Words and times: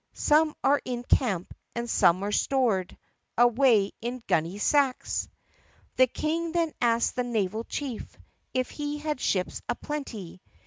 Some 0.13 0.55
are 0.63 0.81
in 0.83 1.03
camp 1.03 1.53
and 1.75 1.87
some 1.87 2.23
are 2.23 2.31
stored 2.31 2.97
Away 3.37 3.91
in 4.01 4.23
gunny 4.25 4.57
sacks." 4.57 5.27
The 5.95 6.07
King 6.07 6.53
then 6.53 6.73
asked 6.81 7.15
the 7.15 7.23
naval 7.23 7.65
chief 7.65 8.17
If 8.51 8.71
he 8.71 8.97
had 8.97 9.21
ships 9.21 9.61
a 9.69 9.75
plenty. 9.75 10.41